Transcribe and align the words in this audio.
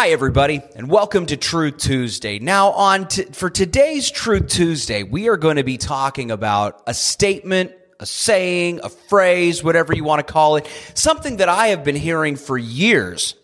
Hi, 0.00 0.12
everybody, 0.12 0.62
and 0.76 0.88
welcome 0.88 1.26
to 1.26 1.36
Truth 1.36 1.76
Tuesday. 1.76 2.38
Now, 2.38 2.70
on 2.70 3.06
t- 3.06 3.24
for 3.24 3.50
today's 3.50 4.10
Truth 4.10 4.48
Tuesday, 4.48 5.02
we 5.02 5.28
are 5.28 5.36
going 5.36 5.56
to 5.56 5.62
be 5.62 5.76
talking 5.76 6.30
about 6.30 6.82
a 6.86 6.94
statement, 6.94 7.72
a 7.98 8.06
saying, 8.06 8.80
a 8.82 8.88
phrase, 8.88 9.62
whatever 9.62 9.94
you 9.94 10.02
want 10.02 10.26
to 10.26 10.32
call 10.32 10.56
it, 10.56 10.66
something 10.94 11.36
that 11.36 11.50
I 11.50 11.66
have 11.66 11.84
been 11.84 11.96
hearing 11.96 12.36
for 12.36 12.56
years 12.56 13.34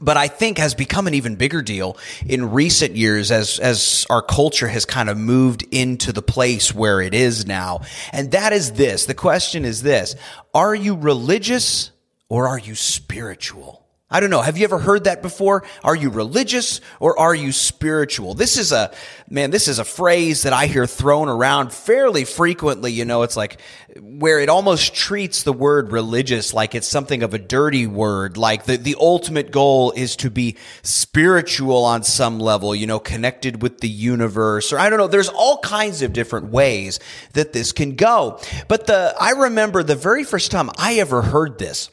but 0.00 0.16
I 0.16 0.28
think 0.28 0.58
has 0.58 0.76
become 0.76 1.08
an 1.08 1.14
even 1.14 1.34
bigger 1.34 1.60
deal 1.60 1.98
in 2.24 2.52
recent 2.52 2.94
years 2.94 3.32
as 3.32 3.58
as 3.58 4.06
our 4.08 4.22
culture 4.22 4.68
has 4.68 4.84
kind 4.84 5.08
of 5.08 5.18
moved 5.18 5.64
into 5.72 6.12
the 6.12 6.22
place 6.22 6.72
where 6.72 7.00
it 7.00 7.14
is 7.14 7.46
now. 7.46 7.80
And 8.12 8.30
that 8.30 8.52
is 8.52 8.72
this. 8.74 9.06
The 9.06 9.14
question 9.14 9.64
is 9.64 9.82
this. 9.82 10.14
Are 10.54 10.74
you 10.74 10.94
religious 10.94 11.90
or 12.28 12.46
are 12.46 12.60
you 12.60 12.76
spiritual? 12.76 13.79
I 14.12 14.18
don't 14.18 14.30
know. 14.30 14.40
Have 14.40 14.58
you 14.58 14.64
ever 14.64 14.80
heard 14.80 15.04
that 15.04 15.22
before? 15.22 15.62
Are 15.84 15.94
you 15.94 16.10
religious 16.10 16.80
or 16.98 17.16
are 17.16 17.34
you 17.34 17.52
spiritual? 17.52 18.34
This 18.34 18.58
is 18.58 18.72
a, 18.72 18.90
man, 19.28 19.52
this 19.52 19.68
is 19.68 19.78
a 19.78 19.84
phrase 19.84 20.42
that 20.42 20.52
I 20.52 20.66
hear 20.66 20.84
thrown 20.84 21.28
around 21.28 21.72
fairly 21.72 22.24
frequently. 22.24 22.90
You 22.90 23.04
know, 23.04 23.22
it's 23.22 23.36
like 23.36 23.60
where 24.00 24.40
it 24.40 24.48
almost 24.48 24.96
treats 24.96 25.44
the 25.44 25.52
word 25.52 25.92
religious 25.92 26.52
like 26.52 26.74
it's 26.74 26.88
something 26.88 27.22
of 27.22 27.34
a 27.34 27.38
dirty 27.38 27.86
word. 27.86 28.36
Like 28.36 28.64
the, 28.64 28.76
the 28.76 28.96
ultimate 28.98 29.52
goal 29.52 29.92
is 29.92 30.16
to 30.16 30.30
be 30.30 30.56
spiritual 30.82 31.84
on 31.84 32.02
some 32.02 32.40
level, 32.40 32.74
you 32.74 32.88
know, 32.88 32.98
connected 32.98 33.62
with 33.62 33.78
the 33.78 33.88
universe 33.88 34.72
or 34.72 34.80
I 34.80 34.90
don't 34.90 34.98
know. 34.98 35.06
There's 35.06 35.28
all 35.28 35.58
kinds 35.58 36.02
of 36.02 36.12
different 36.12 36.50
ways 36.50 36.98
that 37.34 37.52
this 37.52 37.70
can 37.70 37.94
go. 37.94 38.40
But 38.66 38.88
the, 38.88 39.14
I 39.20 39.30
remember 39.30 39.84
the 39.84 39.94
very 39.94 40.24
first 40.24 40.50
time 40.50 40.68
I 40.76 40.94
ever 40.94 41.22
heard 41.22 41.60
this 41.60 41.90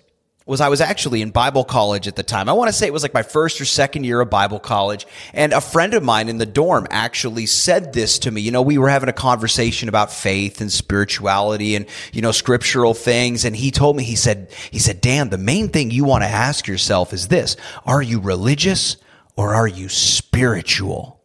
was 0.47 0.61
I 0.61 0.69
was 0.69 0.79
actually 0.79 1.21
in 1.21 1.31
Bible 1.31 1.65
college 1.65 2.07
at 2.07 2.15
the 2.15 2.23
time. 2.23 2.47
I 2.47 2.53
want 2.53 2.69
to 2.69 2.73
say 2.73 2.87
it 2.87 2.93
was 2.93 3.03
like 3.03 3.13
my 3.13 3.21
first 3.21 3.59
or 3.59 3.65
second 3.65 4.05
year 4.05 4.21
of 4.21 4.29
Bible 4.29 4.59
college. 4.59 5.05
And 5.33 5.51
a 5.51 5.59
friend 5.59 5.93
of 5.93 6.03
mine 6.03 6.29
in 6.29 6.37
the 6.37 6.45
dorm 6.45 6.87
actually 6.89 7.45
said 7.45 7.91
this 7.91 8.17
to 8.19 8.31
me. 8.31 8.39
You 8.39 8.51
know, 8.51 8.61
we 8.61 8.77
were 8.77 8.87
having 8.87 9.09
a 9.09 9.13
conversation 9.13 9.89
about 9.89 10.11
faith 10.11 10.61
and 10.61 10.71
spirituality 10.71 11.75
and, 11.75 11.85
you 12.13 12.21
know, 12.21 12.31
scriptural 12.31 12.93
things. 12.93 13.43
And 13.43 13.55
he 13.55 13.71
told 13.71 13.97
me, 13.97 14.05
he 14.05 14.15
said, 14.15 14.49
he 14.71 14.79
said, 14.79 15.01
Dan, 15.01 15.29
the 15.29 15.37
main 15.37 15.67
thing 15.67 15.91
you 15.91 16.05
want 16.05 16.23
to 16.23 16.29
ask 16.29 16.65
yourself 16.65 17.11
is 17.11 17.27
this. 17.27 17.57
Are 17.85 18.01
you 18.01 18.21
religious 18.21 18.95
or 19.35 19.53
are 19.53 19.67
you 19.67 19.89
spiritual? 19.89 21.21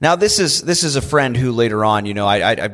Now, 0.00 0.14
this 0.14 0.38
is, 0.38 0.62
this 0.62 0.84
is 0.84 0.94
a 0.94 1.02
friend 1.02 1.36
who 1.36 1.50
later 1.50 1.84
on, 1.84 2.06
you 2.06 2.14
know, 2.14 2.26
I, 2.26 2.52
I, 2.52 2.64
I 2.64 2.68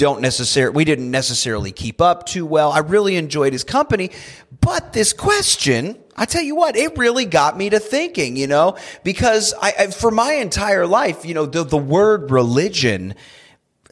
don't 0.00 0.22
necessarily, 0.22 0.74
we 0.74 0.84
didn't 0.86 1.10
necessarily 1.10 1.72
keep 1.72 2.00
up 2.00 2.24
too 2.24 2.46
well. 2.46 2.72
I 2.72 2.78
really 2.78 3.16
enjoyed 3.16 3.52
his 3.52 3.64
company, 3.64 4.10
but 4.62 4.94
this 4.94 5.12
question, 5.12 5.98
I 6.16 6.24
tell 6.24 6.42
you 6.42 6.56
what, 6.56 6.74
it 6.74 6.96
really 6.96 7.26
got 7.26 7.56
me 7.58 7.68
to 7.68 7.78
thinking, 7.78 8.34
you 8.34 8.46
know, 8.46 8.78
because 9.04 9.52
I, 9.60 9.74
I 9.78 9.86
for 9.88 10.10
my 10.10 10.32
entire 10.32 10.86
life, 10.86 11.26
you 11.26 11.34
know, 11.34 11.44
the, 11.44 11.64
the 11.64 11.78
word 11.78 12.30
religion, 12.30 13.14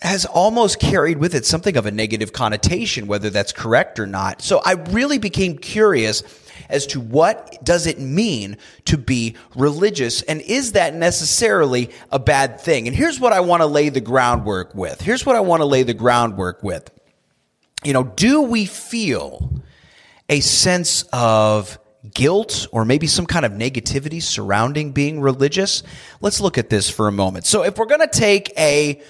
has 0.01 0.25
almost 0.25 0.79
carried 0.79 1.19
with 1.19 1.35
it 1.35 1.45
something 1.45 1.77
of 1.77 1.85
a 1.85 1.91
negative 1.91 2.33
connotation, 2.33 3.09
whether 3.09 3.31
that's 3.31 3.51
correct 3.51 3.99
or 3.99 4.07
not. 4.07 4.41
So 4.41 4.63
I 4.65 4.75
really 4.75 5.19
became 5.19 5.59
curious 5.59 6.23
as 6.69 6.87
to 6.89 7.01
what 7.01 7.65
does 7.65 7.87
it 7.87 7.99
mean 7.99 8.57
to 8.87 8.99
be 8.99 9.37
religious 9.55 10.23
and 10.23 10.41
is 10.41 10.73
that 10.73 10.95
necessarily 10.95 11.91
a 12.11 12.19
bad 12.19 12.61
thing? 12.61 12.87
And 12.87 12.97
here's 12.97 13.21
what 13.21 13.33
I 13.33 13.41
want 13.41 13.63
to 13.63 13.67
lay 13.67 13.89
the 13.89 14.01
groundwork 14.01 14.75
with. 14.75 15.01
Here's 15.01 15.25
what 15.25 15.37
I 15.37 15.41
want 15.41 15.61
to 15.61 15.67
lay 15.67 15.83
the 15.83 15.95
groundwork 15.95 16.63
with. 16.63 16.91
You 17.85 17.93
know, 17.93 18.05
do 18.05 18.43
we 18.43 18.67
feel 18.67 19.63
a 20.29 20.41
sense 20.41 21.05
of 21.13 21.79
guilt 22.15 22.67
or 22.73 22.85
maybe 22.85 23.07
some 23.07 23.27
kind 23.27 23.45
of 23.45 23.53
negativity 23.53 24.23
surrounding 24.23 24.93
being 24.93 25.21
religious? 25.21 25.83
Let's 26.21 26.41
look 26.41 26.59
at 26.59 26.71
this 26.71 26.91
for 26.91 27.09
a 27.09 27.13
moment. 27.13 27.47
So 27.47 27.63
if 27.63 27.77
we're 27.79 27.87
going 27.87 28.01
to 28.01 28.07
take 28.09 28.53
a 28.59 29.03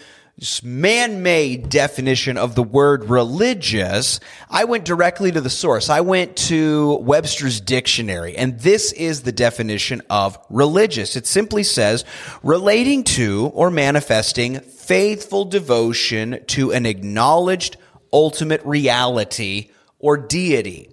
man-made 0.63 1.69
definition 1.69 2.39
of 2.39 2.55
the 2.55 2.63
word 2.63 3.11
religious, 3.11 4.21
I 4.49 4.65
went 4.65 4.85
directly 4.85 5.33
to 5.33 5.41
the 5.41 5.51
source. 5.51 5.91
I 5.91 6.01
went 6.01 6.37
to 6.49 6.95
Webster's 6.99 7.61
dictionary, 7.61 8.37
and 8.37 8.59
this 8.61 8.93
is 8.93 9.23
the 9.23 9.33
definition 9.33 10.01
of 10.09 10.39
religious. 10.49 11.17
It 11.17 11.27
simply 11.27 11.65
says 11.65 12.05
relating 12.45 13.03
to 13.05 13.51
or 13.53 13.71
manifesting 13.71 14.61
faithful 14.61 15.45
devotion 15.45 16.45
to 16.49 16.73
an 16.73 16.87
acknowledged 16.87 17.77
ultimate 18.13 18.65
reality 18.65 19.71
or 19.99 20.17
deity. 20.17 20.89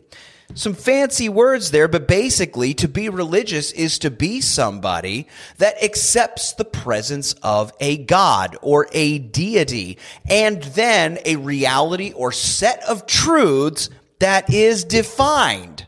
Some 0.55 0.73
fancy 0.73 1.27
words 1.27 1.71
there, 1.71 1.89
but 1.89 2.07
basically 2.07 2.73
to 2.75 2.87
be 2.87 3.09
religious 3.09 3.73
is 3.73 3.99
to 3.99 4.09
be 4.09 4.39
somebody 4.39 5.27
that 5.57 5.83
accepts 5.83 6.53
the 6.53 6.63
presence 6.63 7.33
of 7.43 7.73
a 7.81 7.97
God 7.97 8.55
or 8.61 8.87
a 8.93 9.19
deity 9.19 9.97
and 10.29 10.63
then 10.63 11.19
a 11.25 11.35
reality 11.35 12.13
or 12.13 12.31
set 12.31 12.81
of 12.83 13.05
truths 13.05 13.89
that 14.19 14.49
is 14.53 14.85
defined 14.85 15.87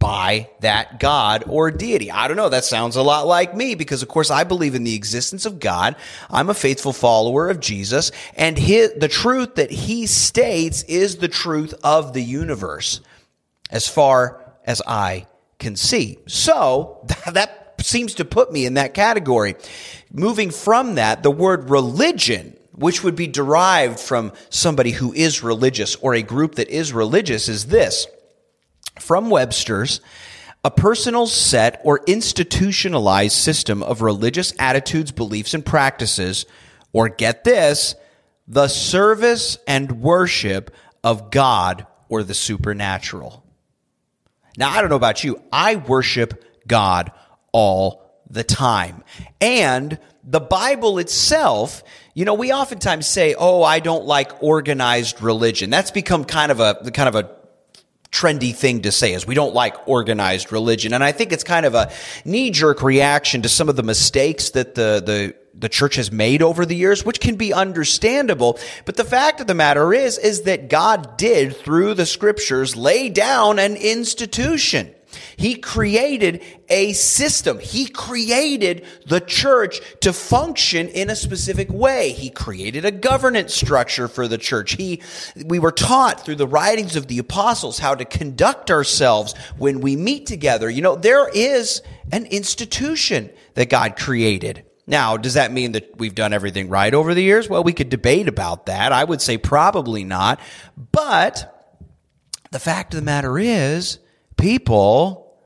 by 0.00 0.50
that 0.58 0.98
God 0.98 1.44
or 1.46 1.70
deity. 1.70 2.10
I 2.10 2.26
don't 2.26 2.36
know. 2.36 2.48
That 2.48 2.64
sounds 2.64 2.96
a 2.96 3.02
lot 3.02 3.28
like 3.28 3.54
me 3.54 3.76
because, 3.76 4.02
of 4.02 4.08
course, 4.08 4.30
I 4.30 4.42
believe 4.42 4.74
in 4.74 4.82
the 4.82 4.96
existence 4.96 5.46
of 5.46 5.60
God. 5.60 5.94
I'm 6.28 6.50
a 6.50 6.54
faithful 6.54 6.92
follower 6.92 7.48
of 7.48 7.60
Jesus, 7.60 8.10
and 8.34 8.58
his, 8.58 8.92
the 8.94 9.08
truth 9.08 9.54
that 9.54 9.70
he 9.70 10.06
states 10.06 10.82
is 10.84 11.18
the 11.18 11.28
truth 11.28 11.74
of 11.84 12.12
the 12.12 12.22
universe 12.22 13.02
as 13.70 13.86
far 13.88 14.40
as 14.64 14.82
I 14.86 15.26
can 15.58 15.76
see. 15.76 16.18
So 16.26 17.06
that 17.32 17.74
seems 17.80 18.14
to 18.14 18.24
put 18.24 18.52
me 18.52 18.66
in 18.66 18.74
that 18.74 18.94
category. 18.94 19.56
Moving 20.12 20.50
from 20.50 20.96
that, 20.96 21.22
the 21.22 21.30
word 21.30 21.70
religion, 21.70 22.56
which 22.72 23.02
would 23.02 23.16
be 23.16 23.26
derived 23.26 24.00
from 24.00 24.32
somebody 24.48 24.90
who 24.90 25.12
is 25.12 25.42
religious 25.42 25.96
or 25.96 26.14
a 26.14 26.22
group 26.22 26.56
that 26.56 26.68
is 26.68 26.92
religious, 26.92 27.48
is 27.48 27.66
this. 27.66 28.06
From 28.98 29.30
Webster's, 29.30 30.00
a 30.62 30.70
personal 30.70 31.26
set 31.26 31.80
or 31.84 32.02
institutionalized 32.06 33.34
system 33.34 33.82
of 33.82 34.02
religious 34.02 34.52
attitudes, 34.58 35.10
beliefs, 35.10 35.54
and 35.54 35.64
practices, 35.64 36.44
or 36.92 37.08
get 37.08 37.44
this, 37.44 37.94
the 38.46 38.68
service 38.68 39.56
and 39.66 40.02
worship 40.02 40.74
of 41.02 41.30
God 41.30 41.86
or 42.08 42.22
the 42.22 42.34
supernatural. 42.34 43.39
Now, 44.60 44.68
I 44.70 44.82
don't 44.82 44.90
know 44.90 44.96
about 44.96 45.24
you. 45.24 45.40
I 45.50 45.76
worship 45.76 46.44
God 46.68 47.12
all 47.50 48.22
the 48.28 48.44
time. 48.44 49.02
And 49.40 49.98
the 50.22 50.38
Bible 50.38 50.98
itself, 50.98 51.82
you 52.12 52.26
know, 52.26 52.34
we 52.34 52.52
oftentimes 52.52 53.06
say, 53.06 53.34
"Oh, 53.38 53.62
I 53.62 53.80
don't 53.80 54.04
like 54.04 54.42
organized 54.42 55.22
religion." 55.22 55.70
That's 55.70 55.90
become 55.90 56.26
kind 56.26 56.52
of 56.52 56.60
a 56.60 56.74
kind 56.92 57.08
of 57.08 57.14
a 57.14 57.30
trendy 58.10 58.54
thing 58.54 58.82
to 58.82 58.92
say 58.92 59.12
is 59.12 59.26
we 59.26 59.34
don't 59.34 59.54
like 59.54 59.88
organized 59.88 60.52
religion. 60.52 60.92
And 60.92 61.02
I 61.02 61.12
think 61.12 61.32
it's 61.32 61.44
kind 61.44 61.64
of 61.64 61.74
a 61.74 61.92
knee 62.24 62.50
jerk 62.50 62.82
reaction 62.82 63.42
to 63.42 63.48
some 63.48 63.68
of 63.68 63.76
the 63.76 63.82
mistakes 63.82 64.50
that 64.50 64.74
the, 64.74 65.02
the, 65.04 65.34
the 65.54 65.68
church 65.68 65.96
has 65.96 66.10
made 66.10 66.42
over 66.42 66.66
the 66.66 66.74
years, 66.74 67.04
which 67.04 67.20
can 67.20 67.36
be 67.36 67.52
understandable. 67.52 68.58
But 68.84 68.96
the 68.96 69.04
fact 69.04 69.40
of 69.40 69.46
the 69.46 69.54
matter 69.54 69.94
is, 69.94 70.18
is 70.18 70.42
that 70.42 70.68
God 70.68 71.16
did 71.16 71.56
through 71.56 71.94
the 71.94 72.06
scriptures 72.06 72.76
lay 72.76 73.08
down 73.08 73.58
an 73.58 73.76
institution. 73.76 74.92
He 75.36 75.54
created 75.56 76.42
a 76.68 76.92
system. 76.92 77.58
He 77.58 77.86
created 77.86 78.84
the 79.06 79.20
church 79.20 79.80
to 80.00 80.12
function 80.12 80.88
in 80.88 81.10
a 81.10 81.16
specific 81.16 81.70
way. 81.70 82.12
He 82.12 82.30
created 82.30 82.84
a 82.84 82.90
governance 82.90 83.54
structure 83.54 84.08
for 84.08 84.28
the 84.28 84.38
church. 84.38 84.72
He, 84.72 85.02
we 85.46 85.58
were 85.58 85.72
taught 85.72 86.24
through 86.24 86.36
the 86.36 86.46
writings 86.46 86.96
of 86.96 87.06
the 87.06 87.18
apostles 87.18 87.78
how 87.78 87.94
to 87.94 88.04
conduct 88.04 88.70
ourselves 88.70 89.34
when 89.58 89.80
we 89.80 89.96
meet 89.96 90.26
together. 90.26 90.70
You 90.70 90.82
know, 90.82 90.96
there 90.96 91.28
is 91.28 91.82
an 92.12 92.26
institution 92.26 93.30
that 93.54 93.70
God 93.70 93.96
created. 93.96 94.64
Now, 94.86 95.16
does 95.16 95.34
that 95.34 95.52
mean 95.52 95.72
that 95.72 95.98
we've 95.98 96.14
done 96.14 96.32
everything 96.32 96.68
right 96.68 96.92
over 96.92 97.14
the 97.14 97.22
years? 97.22 97.48
Well, 97.48 97.62
we 97.62 97.72
could 97.72 97.90
debate 97.90 98.26
about 98.26 98.66
that. 98.66 98.92
I 98.92 99.04
would 99.04 99.22
say 99.22 99.38
probably 99.38 100.02
not. 100.02 100.40
But 100.90 101.78
the 102.50 102.58
fact 102.58 102.94
of 102.94 103.00
the 103.00 103.06
matter 103.06 103.38
is, 103.38 104.00
people, 104.40 105.36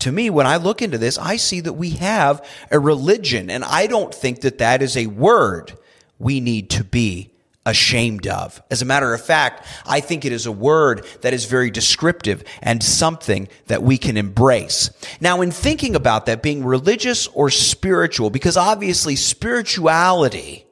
to 0.00 0.12
me, 0.12 0.30
when 0.30 0.46
I 0.46 0.56
look 0.56 0.82
into 0.82 0.98
this, 0.98 1.18
I 1.18 1.36
see 1.36 1.60
that 1.60 1.72
we 1.72 1.90
have 1.90 2.46
a 2.70 2.78
religion, 2.78 3.50
and 3.50 3.64
I 3.64 3.86
don't 3.86 4.14
think 4.14 4.42
that 4.42 4.58
that 4.58 4.82
is 4.82 4.96
a 4.96 5.06
word 5.06 5.72
we 6.18 6.40
need 6.40 6.70
to 6.70 6.84
be 6.84 7.32
ashamed 7.64 8.26
of. 8.26 8.60
As 8.70 8.82
a 8.82 8.84
matter 8.84 9.14
of 9.14 9.24
fact, 9.24 9.66
I 9.86 10.00
think 10.00 10.24
it 10.24 10.32
is 10.32 10.46
a 10.46 10.52
word 10.52 11.06
that 11.20 11.32
is 11.32 11.44
very 11.44 11.70
descriptive 11.70 12.42
and 12.60 12.82
something 12.82 13.48
that 13.66 13.82
we 13.82 13.98
can 13.98 14.16
embrace. 14.16 14.90
Now, 15.20 15.42
in 15.42 15.52
thinking 15.52 15.94
about 15.94 16.26
that, 16.26 16.42
being 16.42 16.64
religious 16.64 17.28
or 17.28 17.50
spiritual, 17.50 18.30
because 18.30 18.56
obviously 18.56 19.14
spirituality 19.14 20.66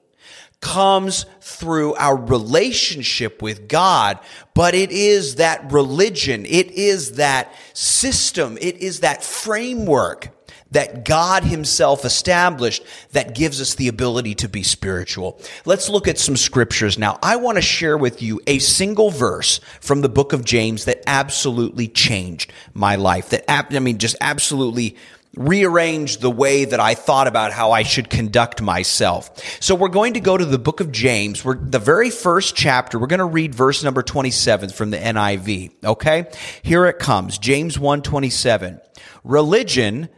comes 0.61 1.27
through 1.41 1.95
our 1.95 2.17
relationship 2.17 3.43
with 3.43 3.69
God, 3.69 4.19
but 4.55 4.75
it 4.75 4.91
is 4.91 5.37
that 5.37 5.73
religion, 5.73 6.45
it 6.45 6.71
is 6.73 7.13
that 7.13 7.55
system, 7.73 8.59
it 8.61 8.77
is 8.77 9.01
that 9.01 9.25
framework 9.25 10.29
that 10.71 11.05
God 11.05 11.43
himself 11.43 12.05
established 12.05 12.85
that 13.13 13.35
gives 13.35 13.61
us 13.61 13.75
the 13.75 13.89
ability 13.89 14.37
to 14.37 14.49
be 14.49 14.63
spiritual. 14.63 15.41
Let's 15.65 15.89
look 15.89 16.07
at 16.07 16.19
some 16.19 16.37
scriptures 16.37 16.99
now. 16.99 17.19
I 17.23 17.37
want 17.37 17.57
to 17.57 17.63
share 17.63 17.99
with 17.99 18.23
you 18.23 18.41
a 18.47 18.59
single 18.61 19.11
verse 19.11 19.61
from 19.81 20.01
the 20.01 20.09
book 20.09 20.33
of 20.33 20.45
James 20.45 20.85
that 20.85 21.03
absolutely 21.07 21.89
changed 21.89 22.53
my 22.73 22.97
life. 22.97 23.31
That, 23.31 23.45
I 23.49 23.79
mean, 23.81 23.99
just 23.99 24.17
absolutely 24.21 24.97
rearranged 25.37 26.21
the 26.21 26.31
way 26.31 26.65
that 26.65 26.81
I 26.81 26.95
thought 26.95 27.27
about 27.27 27.53
how 27.53 27.71
I 27.71 27.85
should 27.85 28.11
conduct 28.11 28.61
myself. 28.61 29.31
So 29.63 29.75
we're 29.75 29.89
going 29.89 30.15
to 30.15 30.21
go 30.21 30.37
to 30.37 30.45
the 30.45 30.59
book 30.59 30.81
of 30.81 30.91
James. 30.91 31.45
We're 31.45 31.55
the 31.55 31.79
very 31.79 32.11
first 32.11 32.57
chapter. 32.57 32.99
We're 32.99 33.07
going 33.07 33.19
to 33.19 33.25
read 33.25 33.55
verse 33.55 33.85
number 33.85 34.03
27 34.03 34.71
from 34.71 34.91
the 34.91 34.99
NIV. 34.99 35.85
Okay? 35.85 36.31
Here 36.63 36.87
it 36.87 36.99
comes. 36.99 37.39
James 37.39 37.79
127. 37.79 38.81
Religion 39.23 40.09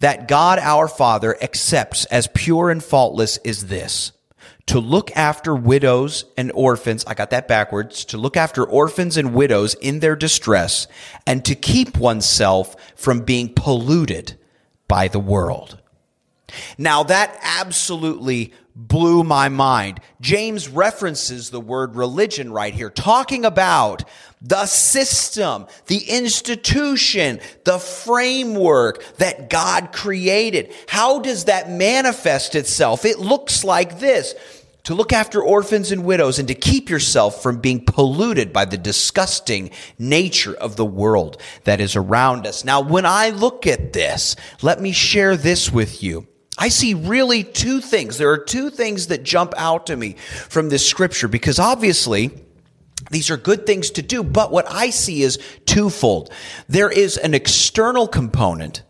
that 0.00 0.28
God 0.28 0.58
our 0.58 0.86
Father 0.86 1.36
accepts 1.42 2.04
as 2.06 2.28
pure 2.34 2.70
and 2.70 2.84
faultless 2.84 3.38
is 3.38 3.66
this 3.66 4.12
to 4.66 4.80
look 4.80 5.16
after 5.16 5.54
widows 5.54 6.26
and 6.36 6.52
orphans. 6.54 7.02
I 7.06 7.14
got 7.14 7.30
that 7.30 7.48
backwards. 7.48 8.04
To 8.06 8.18
look 8.18 8.36
after 8.36 8.64
orphans 8.64 9.16
and 9.16 9.34
widows 9.34 9.72
in 9.74 10.00
their 10.00 10.14
distress 10.14 10.86
and 11.26 11.42
to 11.46 11.54
keep 11.54 11.96
oneself 11.96 12.76
from 12.94 13.20
being 13.20 13.54
polluted 13.54 14.38
by 14.88 15.08
the 15.08 15.20
world. 15.20 15.78
Now 16.78 17.02
that 17.04 17.38
absolutely 17.42 18.52
blew 18.74 19.24
my 19.24 19.48
mind. 19.48 20.00
James 20.20 20.68
references 20.68 21.50
the 21.50 21.60
word 21.60 21.96
religion 21.96 22.52
right 22.52 22.72
here, 22.72 22.90
talking 22.90 23.44
about 23.44 24.04
the 24.40 24.66
system, 24.66 25.66
the 25.86 26.08
institution, 26.08 27.40
the 27.64 27.78
framework 27.78 29.02
that 29.16 29.50
God 29.50 29.92
created. 29.92 30.72
How 30.86 31.18
does 31.18 31.46
that 31.46 31.68
manifest 31.68 32.54
itself? 32.54 33.04
It 33.04 33.18
looks 33.18 33.64
like 33.64 33.98
this. 33.98 34.34
To 34.88 34.94
look 34.94 35.12
after 35.12 35.42
orphans 35.42 35.92
and 35.92 36.02
widows 36.02 36.38
and 36.38 36.48
to 36.48 36.54
keep 36.54 36.88
yourself 36.88 37.42
from 37.42 37.60
being 37.60 37.84
polluted 37.84 38.54
by 38.54 38.64
the 38.64 38.78
disgusting 38.78 39.70
nature 39.98 40.54
of 40.54 40.76
the 40.76 40.84
world 40.86 41.38
that 41.64 41.78
is 41.78 41.94
around 41.94 42.46
us. 42.46 42.64
Now, 42.64 42.80
when 42.80 43.04
I 43.04 43.28
look 43.28 43.66
at 43.66 43.92
this, 43.92 44.34
let 44.62 44.80
me 44.80 44.92
share 44.92 45.36
this 45.36 45.70
with 45.70 46.02
you. 46.02 46.26
I 46.56 46.70
see 46.70 46.94
really 46.94 47.44
two 47.44 47.82
things. 47.82 48.16
There 48.16 48.30
are 48.30 48.38
two 48.38 48.70
things 48.70 49.08
that 49.08 49.24
jump 49.24 49.52
out 49.58 49.88
to 49.88 49.96
me 49.98 50.14
from 50.48 50.70
this 50.70 50.88
scripture 50.88 51.28
because 51.28 51.58
obviously, 51.58 52.30
these 53.10 53.30
are 53.30 53.36
good 53.36 53.66
things 53.66 53.90
to 53.90 54.00
do, 54.00 54.22
but 54.22 54.50
what 54.50 54.64
I 54.72 54.88
see 54.88 55.20
is 55.20 55.38
twofold. 55.66 56.32
There 56.66 56.90
is 56.90 57.18
an 57.18 57.34
external 57.34 58.08
component 58.08 58.84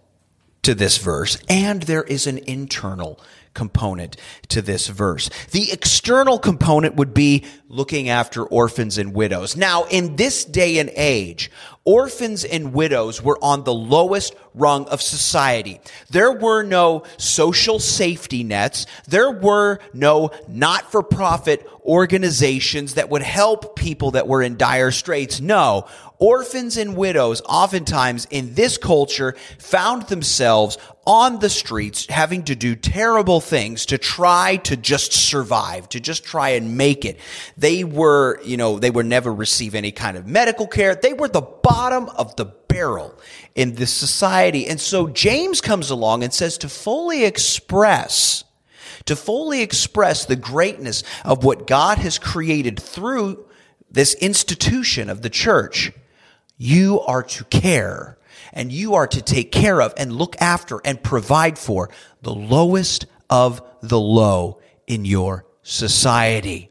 to 0.63 0.77
this 0.77 0.99
verse, 0.99 1.43
and 1.49 1.83
there 1.83 2.05
is 2.05 2.29
an 2.29 2.39
internal 2.39 3.21
component 3.59 4.17
to 4.47 4.63
this 4.63 4.87
verse. 4.87 5.29
The 5.51 5.73
external 5.73 6.39
component 6.39 6.95
would 6.95 7.13
be 7.13 7.45
looking 7.69 8.09
after 8.09 8.45
orphans 8.45 8.99
and 8.99 9.13
widows. 9.13 9.57
Now, 9.57 9.83
in 9.91 10.15
this 10.15 10.45
day 10.45 10.79
and 10.79 10.93
age, 10.95 11.51
orphans 11.89 12.45
and 12.45 12.75
widows 12.75 13.23
were 13.23 13.39
on 13.41 13.65
the 13.65 13.73
lowest 13.73 14.35
rung 14.53 14.87
of 14.89 15.01
society. 15.01 15.81
There 16.11 16.33
were 16.33 16.63
no 16.63 17.05
social 17.17 17.79
safety 17.79 18.45
nets. 18.45 18.85
There 19.07 19.31
were 19.31 19.79
no 19.95 20.31
not-for-profit 20.49 21.67
organizations 21.83 22.95
that 22.95 23.09
would 23.09 23.23
help 23.23 23.75
people 23.75 24.11
that 24.11 24.29
were 24.29 24.43
in 24.43 24.59
dire 24.59 24.91
straits. 24.91 25.41
No, 25.41 25.87
orphans 26.19 26.77
and 26.77 26.95
widows 26.95 27.41
oftentimes 27.49 28.27
in 28.31 28.53
this 28.53 28.77
culture 28.77 29.35
found 29.59 30.03
themselves 30.09 30.77
on 31.07 31.39
the 31.39 31.49
streets 31.49 32.05
having 32.11 32.43
to 32.43 32.55
do 32.55 32.77
terrible 32.77 33.41
things 33.41 33.87
to 33.87 33.97
try 33.97 34.57
to 34.57 34.77
just 34.77 35.15
survive, 35.15 35.89
to 35.89 36.01
just 36.01 36.23
try 36.23 36.51
and 36.51 36.77
make 36.77 37.07
it. 37.07 37.19
They 37.57 37.83
were, 37.83 38.43
you 38.45 38.59
know, 38.59 38.79
they 38.79 38.91
would 38.91 39.07
never 39.07 39.33
receive 39.33 39.75
any 39.75 39.91
kind 39.91 40.19
of 40.19 40.27
medical 40.27 40.67
care. 40.67 40.95
They 40.95 41.15
were 41.15 41.29
the 41.29 41.41
bottom 41.69 42.09
of 42.11 42.35
the 42.37 42.47
barrel 42.47 43.19
in 43.55 43.75
this 43.75 43.93
society. 43.93 44.67
And 44.67 44.81
so 44.81 45.09
James 45.09 45.61
comes 45.61 45.91
along 45.91 46.23
and 46.23 46.33
says 46.33 46.59
to 46.59 46.69
fully 46.69 47.25
express 47.25 48.45
to 49.05 49.17
fully 49.17 49.63
express 49.63 50.27
the 50.27 50.37
greatness 50.37 51.03
of 51.25 51.43
what 51.43 51.67
God 51.67 51.97
has 51.97 52.19
created 52.19 52.79
through 52.79 53.47
this 53.91 54.13
institution 54.15 55.09
of 55.09 55.23
the 55.23 55.31
church, 55.31 55.93
you 56.59 57.01
are 57.01 57.23
to 57.23 57.45
care 57.45 58.19
and 58.53 58.71
you 58.71 58.95
are 58.95 59.07
to 59.07 59.23
take 59.23 59.51
care 59.51 59.81
of 59.81 59.95
and 59.97 60.13
look 60.13 60.37
after 60.41 60.81
and 60.85 61.03
provide 61.03 61.59
for 61.59 61.89
the 62.21 62.35
lowest 62.35 63.07
of 63.31 63.63
the 63.81 63.99
low 63.99 64.61
in 64.87 65.07
your 65.07 65.47
society. 65.63 66.71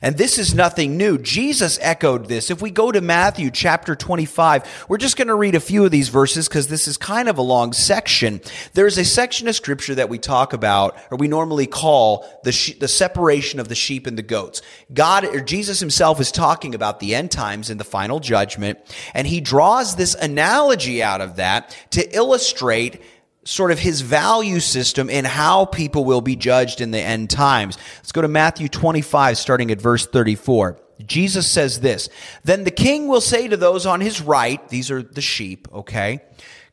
And 0.00 0.16
this 0.16 0.38
is 0.38 0.54
nothing 0.54 0.96
new. 0.96 1.18
Jesus 1.18 1.78
echoed 1.80 2.26
this. 2.26 2.50
If 2.50 2.62
we 2.62 2.70
go 2.70 2.92
to 2.92 3.00
Matthew 3.00 3.50
chapter 3.50 3.94
25, 3.94 4.86
we're 4.88 4.98
just 4.98 5.16
going 5.16 5.28
to 5.28 5.34
read 5.34 5.54
a 5.54 5.60
few 5.60 5.84
of 5.84 5.90
these 5.90 6.08
verses 6.08 6.48
because 6.48 6.68
this 6.68 6.88
is 6.88 6.96
kind 6.96 7.28
of 7.28 7.38
a 7.38 7.42
long 7.42 7.72
section. 7.72 8.40
There's 8.74 8.98
a 8.98 9.04
section 9.04 9.48
of 9.48 9.54
scripture 9.54 9.94
that 9.94 10.08
we 10.08 10.18
talk 10.18 10.52
about, 10.52 10.96
or 11.10 11.16
we 11.18 11.28
normally 11.28 11.66
call 11.66 12.26
the, 12.44 12.76
the 12.80 12.88
separation 12.88 13.60
of 13.60 13.68
the 13.68 13.74
sheep 13.74 14.06
and 14.06 14.18
the 14.18 14.22
goats. 14.22 14.62
God, 14.92 15.24
or 15.24 15.40
Jesus 15.40 15.80
himself 15.80 16.20
is 16.20 16.32
talking 16.32 16.74
about 16.74 17.00
the 17.00 17.14
end 17.14 17.30
times 17.30 17.70
and 17.70 17.78
the 17.78 17.84
final 17.84 18.20
judgment, 18.20 18.78
and 19.14 19.26
he 19.26 19.40
draws 19.40 19.96
this 19.96 20.14
analogy 20.14 21.02
out 21.02 21.20
of 21.20 21.36
that 21.36 21.76
to 21.90 22.16
illustrate 22.16 23.00
sort 23.44 23.70
of 23.70 23.78
his 23.78 24.00
value 24.00 24.60
system 24.60 25.10
in 25.10 25.24
how 25.24 25.64
people 25.64 26.04
will 26.04 26.20
be 26.20 26.36
judged 26.36 26.80
in 26.80 26.90
the 26.90 27.00
end 27.00 27.30
times. 27.30 27.76
Let's 27.96 28.12
go 28.12 28.22
to 28.22 28.28
Matthew 28.28 28.68
25, 28.68 29.36
starting 29.36 29.70
at 29.70 29.80
verse 29.80 30.06
34. 30.06 30.78
Jesus 31.04 31.48
says 31.48 31.80
this, 31.80 32.08
then 32.44 32.64
the 32.64 32.70
king 32.70 33.08
will 33.08 33.20
say 33.20 33.48
to 33.48 33.56
those 33.56 33.86
on 33.86 34.00
his 34.00 34.20
right, 34.20 34.66
these 34.68 34.90
are 34.90 35.02
the 35.02 35.20
sheep, 35.20 35.66
okay? 35.72 36.20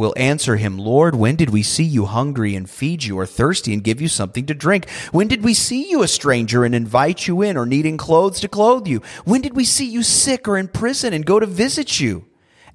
will 0.00 0.14
answer 0.16 0.56
him, 0.56 0.78
Lord, 0.78 1.14
when 1.14 1.36
did 1.36 1.50
we 1.50 1.62
see 1.62 1.84
you 1.84 2.06
hungry 2.06 2.56
and 2.56 2.68
feed 2.68 3.04
you, 3.04 3.18
or 3.18 3.26
thirsty 3.26 3.74
and 3.74 3.84
give 3.84 4.00
you 4.00 4.08
something 4.08 4.46
to 4.46 4.54
drink? 4.54 4.88
When 5.12 5.28
did 5.28 5.44
we 5.44 5.52
see 5.52 5.90
you 5.90 6.02
a 6.02 6.08
stranger 6.08 6.64
and 6.64 6.74
invite 6.74 7.28
you 7.28 7.42
in, 7.42 7.58
or 7.58 7.66
needing 7.66 7.98
clothes 7.98 8.40
to 8.40 8.48
clothe 8.48 8.88
you? 8.88 9.02
When 9.24 9.42
did 9.42 9.54
we 9.54 9.64
see 9.64 9.84
you 9.84 10.02
sick 10.02 10.48
or 10.48 10.56
in 10.56 10.68
prison 10.68 11.12
and 11.12 11.26
go 11.26 11.38
to 11.38 11.44
visit 11.44 12.00
you? 12.00 12.24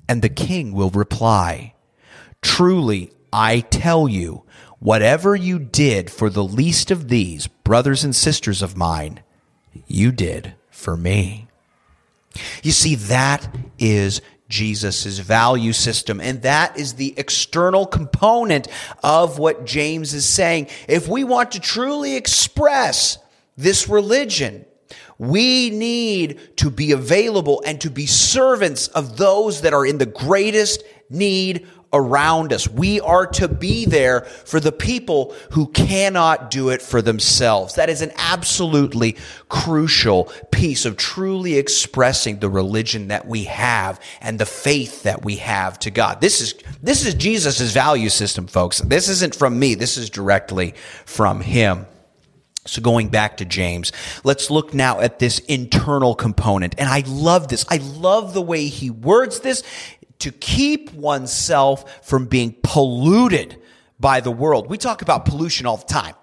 And 0.08 0.22
the 0.22 0.30
king 0.30 0.72
will 0.72 0.92
reply, 0.92 1.74
Truly, 2.44 3.12
I 3.34 3.62
tell 3.62 4.08
you, 4.08 4.44
whatever 4.78 5.36
you 5.36 5.58
did 5.58 6.12
for 6.12 6.30
the 6.30 6.44
least 6.44 6.92
of 6.92 7.08
these, 7.08 7.48
brothers 7.48 8.04
and 8.04 8.16
sisters 8.16 8.62
of 8.62 8.78
mine, 8.78 9.22
you 9.88 10.12
did 10.12 10.54
for 10.70 10.96
me. 10.96 11.48
You 12.62 12.72
see, 12.72 12.94
that 12.96 13.48
is 13.80 14.22
Jesus' 14.48 15.18
value 15.20 15.74
system. 15.74 16.22
And 16.22 16.42
that 16.44 16.78
is 16.78 16.94
the 16.94 17.14
external 17.18 17.86
component 17.86 18.68
of 19.04 19.40
what 19.40 19.66
James 19.66 20.14
is 20.14 20.26
saying. 20.26 20.68
If 20.88 21.08
we 21.08 21.24
want 21.24 21.52
to 21.54 21.60
truly 21.60 22.16
express 22.16 23.18
this 23.58 23.90
religion, 23.90 24.66
we 25.18 25.70
need 25.70 26.58
to 26.58 26.70
be 26.70 26.92
available 26.92 27.64
and 27.66 27.80
to 27.82 27.90
be 27.90 28.06
servants 28.06 28.88
of 28.90 29.18
those 29.18 29.62
that 29.62 29.74
are 29.74 29.86
in 29.86 29.98
the 29.98 30.06
greatest 30.06 30.84
need 31.10 31.68
around 31.96 32.52
us. 32.52 32.68
We 32.68 33.00
are 33.00 33.26
to 33.26 33.48
be 33.48 33.86
there 33.86 34.22
for 34.22 34.60
the 34.60 34.72
people 34.72 35.34
who 35.52 35.68
cannot 35.68 36.52
do 36.52 36.70
it 36.70 36.82
for 36.82 37.02
themselves. 37.02 37.76
That 37.76 37.90
is 37.90 38.02
an 38.02 38.12
absolutely 38.18 39.16
crucial 39.48 40.26
piece 40.52 40.86
of 40.86 40.98
truly 40.98 41.56
expressing 41.56 42.40
the 42.40 42.50
religion 42.50 43.08
that 43.08 43.26
we 43.26 43.46
have 43.46 44.00
and 44.20 44.38
the 44.38 44.46
faith 44.46 45.04
that 45.04 45.24
we 45.24 45.38
have 45.38 45.80
to 45.80 45.92
God. 45.92 46.20
This 46.20 46.42
is, 46.42 46.54
this 46.84 47.06
is 47.06 47.14
Jesus' 47.14 47.72
value 47.72 48.10
system, 48.10 48.46
folks. 48.48 48.80
This 48.80 49.08
isn't 49.08 49.34
from 49.34 49.58
me. 49.58 49.76
This 49.76 49.98
is 49.98 50.10
directly 50.10 50.74
from 51.06 51.40
him. 51.40 51.88
So 52.68 52.82
going 52.82 53.10
back 53.10 53.38
to 53.38 53.46
James, 53.46 53.92
let's 54.24 54.50
look 54.50 54.74
now 54.74 55.00
at 55.00 55.20
this 55.20 55.38
internal 55.40 56.16
component. 56.16 56.74
And 56.80 56.90
I 56.90 57.04
love 57.06 57.48
this. 57.48 57.64
I 57.70 57.78
love 57.78 58.34
the 58.34 58.42
way 58.42 58.68
he 58.68 58.90
words 58.90 59.42
this 59.42 59.62
to 60.26 60.32
keep 60.32 60.92
oneself 60.92 62.04
from 62.04 62.26
being 62.26 62.56
polluted 62.64 63.62
by 64.00 64.22
the 64.22 64.32
world. 64.32 64.68
We 64.68 64.80
talk 64.80 65.04
about 65.04 65.26
pollution 65.26 65.68
all 65.68 65.78
the 65.78 65.86
time, 65.86 66.16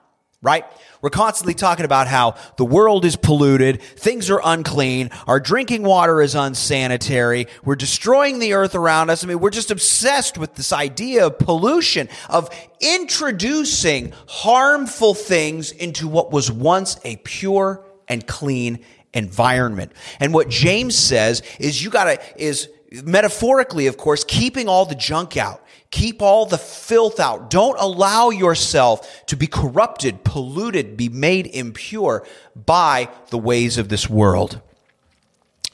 right? 0.43 0.65
We're 1.01 1.11
constantly 1.11 1.55
talking 1.55 1.85
about 1.85 2.09
how 2.09 2.35
the 2.57 2.65
world 2.65 3.05
is 3.05 3.15
polluted, 3.15 3.81
things 3.81 4.29
are 4.29 4.41
unclean, 4.43 5.11
our 5.29 5.39
drinking 5.39 5.85
water 5.85 6.21
is 6.21 6.35
unsanitary, 6.35 7.47
we're 7.65 7.77
destroying 7.77 8.41
the 8.41 8.55
earth 8.55 8.75
around 8.75 9.09
us. 9.09 9.23
I 9.23 9.29
mean, 9.29 9.39
we're 9.39 9.51
just 9.51 9.71
obsessed 9.71 10.37
with 10.37 10.57
this 10.57 10.73
idea 10.73 11.27
of 11.27 11.39
pollution, 11.39 12.09
of 12.29 12.51
introducing 12.81 14.13
harmful 14.27 15.15
things 15.15 15.71
into 15.71 16.09
what 16.09 16.33
was 16.33 16.51
once 16.51 16.99
a 17.05 17.15
pure 17.19 17.85
and 18.09 18.27
clean 18.27 18.85
environment. 19.15 19.93
And 20.19 20.35
what 20.35 20.49
James 20.49 20.97
says 20.97 21.43
is 21.61 21.85
you 21.85 21.91
gotta, 21.91 22.21
is 22.37 22.69
metaphorically, 23.05 23.87
of 23.87 23.97
course, 23.97 24.25
keeping 24.25 24.69
all 24.69 24.85
the 24.85 24.95
junk 24.95 25.37
out 25.37 25.63
Keep 25.93 26.23
all 26.23 26.47
the 26.47 26.59
filth 26.59 27.21
out. 27.21 27.51
Don't 27.51 27.79
allow 27.79 28.31
yourself 28.31 29.27
to 29.27 29.37
be 29.37 29.47
corrupted, 29.47 30.25
polluted, 30.25 30.97
be 30.97 31.11
made 31.11 31.47
impure 31.47 32.27
by 32.57 33.11
the 33.29 33.37
ways 33.37 33.77
of 33.77 33.91
this 33.91 34.09
world. 34.09 34.63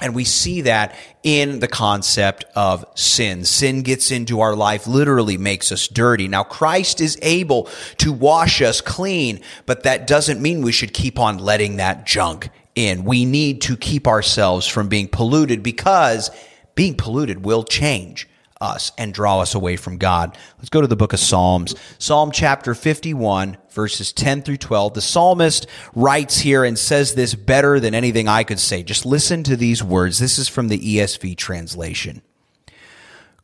And 0.00 0.16
we 0.16 0.24
see 0.24 0.62
that 0.62 0.96
in 1.22 1.60
the 1.60 1.68
concept 1.68 2.44
of 2.56 2.84
sin. 2.96 3.44
Sin 3.44 3.82
gets 3.82 4.10
into 4.10 4.40
our 4.40 4.56
life, 4.56 4.88
literally 4.88 5.38
makes 5.38 5.70
us 5.70 5.86
dirty. 5.86 6.26
Now, 6.26 6.42
Christ 6.42 7.00
is 7.00 7.16
able 7.22 7.68
to 7.98 8.12
wash 8.12 8.60
us 8.60 8.80
clean, 8.80 9.40
but 9.66 9.84
that 9.84 10.08
doesn't 10.08 10.42
mean 10.42 10.62
we 10.62 10.72
should 10.72 10.92
keep 10.92 11.20
on 11.20 11.38
letting 11.38 11.76
that 11.76 12.06
junk 12.06 12.50
in. 12.74 13.04
We 13.04 13.24
need 13.24 13.62
to 13.62 13.76
keep 13.76 14.08
ourselves 14.08 14.66
from 14.66 14.88
being 14.88 15.06
polluted 15.06 15.62
because 15.62 16.30
being 16.78 16.94
polluted 16.94 17.44
will 17.44 17.64
change 17.64 18.28
us 18.60 18.92
and 18.96 19.12
draw 19.12 19.40
us 19.40 19.56
away 19.56 19.74
from 19.74 19.98
God. 19.98 20.38
Let's 20.58 20.68
go 20.68 20.80
to 20.80 20.86
the 20.86 20.94
book 20.94 21.12
of 21.12 21.18
Psalms. 21.18 21.74
Psalm 21.98 22.30
chapter 22.30 22.72
51, 22.72 23.56
verses 23.70 24.12
10 24.12 24.42
through 24.42 24.58
12. 24.58 24.94
The 24.94 25.00
psalmist 25.00 25.66
writes 25.96 26.38
here 26.38 26.62
and 26.62 26.78
says 26.78 27.16
this 27.16 27.34
better 27.34 27.80
than 27.80 27.96
anything 27.96 28.28
I 28.28 28.44
could 28.44 28.60
say. 28.60 28.84
Just 28.84 29.04
listen 29.04 29.42
to 29.42 29.56
these 29.56 29.82
words. 29.82 30.20
This 30.20 30.38
is 30.38 30.46
from 30.46 30.68
the 30.68 30.78
ESV 30.78 31.36
translation. 31.36 32.22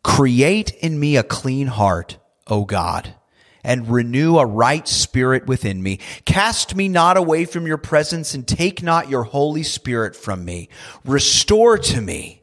Create 0.05 0.71
in 0.77 1.01
me 1.01 1.17
a 1.17 1.25
clean 1.25 1.67
heart, 1.67 2.19
O 2.47 2.65
God, 2.65 3.17
and 3.65 3.91
renew 3.91 4.39
a 4.39 4.47
right 4.47 4.87
spirit 4.87 5.49
within 5.49 5.83
me. 5.83 5.99
Cast 6.25 6.77
me 6.77 6.87
not 6.87 7.17
away 7.17 7.47
from 7.47 7.67
your 7.67 7.79
presence 7.79 8.33
and 8.33 8.47
take 8.47 8.81
not 8.81 9.11
your 9.11 9.25
Holy 9.25 9.65
Spirit 9.65 10.15
from 10.15 10.45
me. 10.45 10.69
Restore 11.05 11.79
to 11.79 12.01
me 12.01 12.43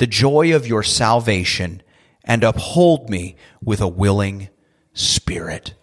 the 0.00 0.06
joy 0.06 0.56
of 0.56 0.66
your 0.66 0.82
salvation 0.82 1.82
and 2.24 2.42
uphold 2.42 3.10
me 3.10 3.36
with 3.62 3.82
a 3.82 3.86
willing 3.86 4.48
spirit. 4.94 5.74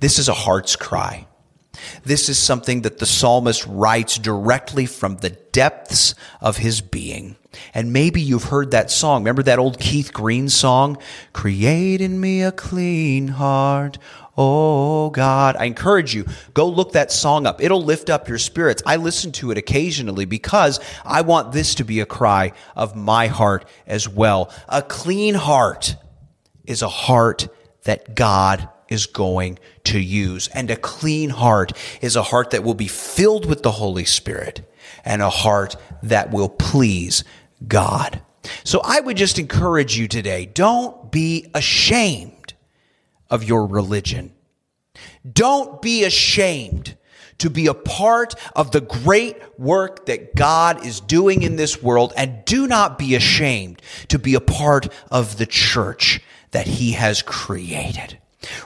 This 0.00 0.18
is 0.18 0.30
a 0.30 0.32
heart's 0.32 0.76
cry. 0.76 1.26
This 2.04 2.28
is 2.28 2.38
something 2.38 2.82
that 2.82 2.98
the 2.98 3.06
psalmist 3.06 3.66
writes 3.66 4.18
directly 4.18 4.86
from 4.86 5.16
the 5.16 5.30
depths 5.30 6.14
of 6.40 6.58
his 6.58 6.80
being. 6.80 7.36
And 7.74 7.92
maybe 7.92 8.20
you've 8.20 8.44
heard 8.44 8.70
that 8.70 8.90
song. 8.90 9.22
Remember 9.22 9.42
that 9.42 9.58
old 9.58 9.78
Keith 9.78 10.12
Green 10.12 10.48
song? 10.48 10.96
Create 11.32 12.00
in 12.00 12.18
me 12.18 12.42
a 12.42 12.52
clean 12.52 13.28
heart, 13.28 13.98
Oh 14.36 15.10
God, 15.10 15.56
I 15.58 15.66
encourage 15.66 16.14
you, 16.14 16.24
go 16.54 16.66
look 16.66 16.92
that 16.92 17.12
song 17.12 17.46
up. 17.46 17.62
It'll 17.62 17.82
lift 17.82 18.08
up 18.08 18.28
your 18.28 18.38
spirits. 18.38 18.82
I 18.86 18.96
listen 18.96 19.30
to 19.32 19.50
it 19.50 19.58
occasionally 19.58 20.24
because 20.24 20.80
I 21.04 21.20
want 21.20 21.52
this 21.52 21.74
to 21.76 21.84
be 21.84 22.00
a 22.00 22.06
cry 22.06 22.52
of 22.74 22.96
my 22.96 23.26
heart 23.26 23.68
as 23.86 24.08
well. 24.08 24.50
A 24.68 24.80
clean 24.80 25.34
heart 25.34 25.96
is 26.64 26.80
a 26.80 26.88
heart 26.88 27.48
that 27.84 28.14
God 28.14 28.68
is 28.92 29.06
going 29.06 29.58
to 29.84 29.98
use. 29.98 30.48
And 30.48 30.70
a 30.70 30.76
clean 30.76 31.30
heart 31.30 31.72
is 32.00 32.14
a 32.14 32.22
heart 32.22 32.50
that 32.50 32.62
will 32.62 32.74
be 32.74 32.88
filled 32.88 33.46
with 33.46 33.62
the 33.62 33.72
Holy 33.72 34.04
Spirit 34.04 34.62
and 35.04 35.22
a 35.22 35.30
heart 35.30 35.76
that 36.02 36.30
will 36.30 36.48
please 36.48 37.24
God. 37.66 38.22
So 38.64 38.80
I 38.84 39.00
would 39.00 39.16
just 39.16 39.38
encourage 39.38 39.96
you 39.96 40.08
today, 40.08 40.46
don't 40.46 41.10
be 41.10 41.50
ashamed 41.54 42.54
of 43.30 43.44
your 43.44 43.66
religion. 43.66 44.32
Don't 45.30 45.80
be 45.80 46.04
ashamed 46.04 46.96
to 47.38 47.50
be 47.50 47.66
a 47.66 47.74
part 47.74 48.34
of 48.54 48.70
the 48.70 48.80
great 48.80 49.36
work 49.58 50.06
that 50.06 50.34
God 50.36 50.84
is 50.86 51.00
doing 51.00 51.42
in 51.42 51.56
this 51.56 51.82
world, 51.82 52.12
and 52.16 52.44
do 52.44 52.68
not 52.68 52.98
be 52.98 53.14
ashamed 53.14 53.82
to 54.08 54.18
be 54.18 54.34
a 54.34 54.40
part 54.40 54.92
of 55.10 55.38
the 55.38 55.46
church 55.46 56.20
that 56.52 56.66
He 56.66 56.92
has 56.92 57.22
created. 57.22 58.18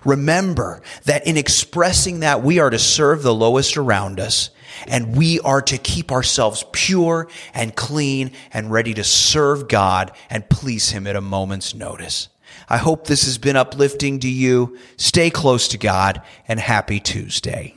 Remember 0.04 0.82
that 1.04 1.26
in 1.26 1.36
expressing 1.36 2.20
that, 2.20 2.42
we 2.42 2.58
are 2.58 2.70
to 2.70 2.78
serve 2.78 3.22
the 3.22 3.34
lowest 3.34 3.76
around 3.76 4.20
us, 4.20 4.50
and 4.86 5.16
we 5.16 5.40
are 5.40 5.62
to 5.62 5.78
keep 5.78 6.12
ourselves 6.12 6.64
pure 6.72 7.28
and 7.54 7.74
clean 7.74 8.32
and 8.52 8.70
ready 8.70 8.94
to 8.94 9.04
serve 9.04 9.68
God 9.68 10.12
and 10.28 10.48
please 10.48 10.90
Him 10.90 11.06
at 11.06 11.16
a 11.16 11.20
moment's 11.20 11.74
notice. 11.74 12.28
I 12.68 12.78
hope 12.78 13.06
this 13.06 13.24
has 13.24 13.38
been 13.38 13.56
uplifting 13.56 14.18
to 14.20 14.28
you. 14.28 14.76
Stay 14.96 15.30
close 15.30 15.68
to 15.68 15.78
God 15.78 16.22
and 16.48 16.58
happy 16.58 16.98
Tuesday. 16.98 17.75